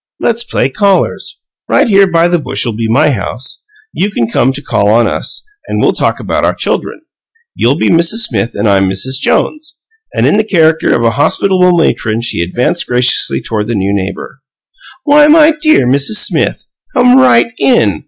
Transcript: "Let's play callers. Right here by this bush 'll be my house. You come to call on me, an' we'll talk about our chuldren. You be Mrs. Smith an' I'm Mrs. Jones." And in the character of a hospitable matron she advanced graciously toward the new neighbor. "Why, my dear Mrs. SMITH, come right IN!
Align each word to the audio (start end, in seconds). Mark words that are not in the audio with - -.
"Let's 0.19 0.43
play 0.43 0.67
callers. 0.71 1.43
Right 1.69 1.87
here 1.87 2.07
by 2.07 2.27
this 2.27 2.41
bush 2.41 2.65
'll 2.65 2.71
be 2.75 2.87
my 2.89 3.11
house. 3.11 3.63
You 3.93 4.09
come 4.33 4.51
to 4.51 4.59
call 4.59 4.89
on 4.89 5.05
me, 5.05 5.11
an' 5.69 5.77
we'll 5.77 5.93
talk 5.93 6.19
about 6.19 6.43
our 6.43 6.55
chuldren. 6.55 7.01
You 7.53 7.75
be 7.75 7.89
Mrs. 7.89 8.23
Smith 8.25 8.55
an' 8.57 8.65
I'm 8.65 8.89
Mrs. 8.89 9.19
Jones." 9.21 9.79
And 10.11 10.25
in 10.25 10.37
the 10.37 10.43
character 10.43 10.95
of 10.95 11.03
a 11.03 11.11
hospitable 11.21 11.77
matron 11.77 12.21
she 12.21 12.41
advanced 12.41 12.87
graciously 12.87 13.43
toward 13.45 13.67
the 13.67 13.75
new 13.75 13.93
neighbor. 13.93 14.39
"Why, 15.03 15.27
my 15.27 15.51
dear 15.61 15.85
Mrs. 15.85 16.15
SMITH, 16.17 16.65
come 16.95 17.17
right 17.19 17.51
IN! 17.59 17.99